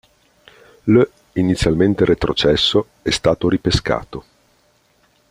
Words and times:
L', 0.85 1.09
inizialmente 1.33 2.05
retrocesso, 2.05 2.87
è 3.03 3.11
stato 3.11 3.47
ripescato. 3.47 4.23